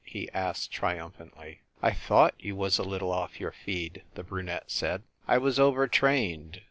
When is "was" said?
2.55-2.79, 5.37-5.59